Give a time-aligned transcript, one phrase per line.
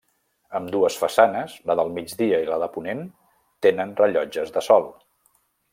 [0.59, 3.07] Ambdues façanes, la del migdia i la de ponent
[3.67, 4.89] tenen rellotges de sol.